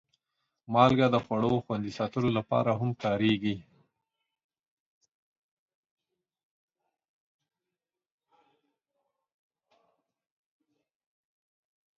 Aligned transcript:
مالګه 0.73 1.07
د 1.11 1.15
خوړو 1.25 1.53
خوندي 1.65 1.91
ساتلو 1.99 2.29
لپاره 2.37 2.71
هم 2.79 2.91
کارېږي. 3.03 3.55